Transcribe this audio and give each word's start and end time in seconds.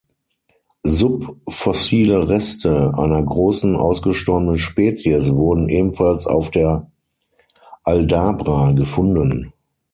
Subfossile 0.87 2.27
Reste 2.27 2.95
einer 2.97 3.21
großen, 3.21 3.75
ausgestorbenen 3.75 4.57
Spezies 4.57 5.31
wurden 5.31 5.69
ebenfalls 5.69 6.25
auf 6.25 6.49
der 6.49 6.89
Aldabra 7.83 8.71
gefunden. 8.71 9.53